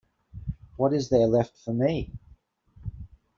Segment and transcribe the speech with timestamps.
[0.77, 2.11] What is there left for me?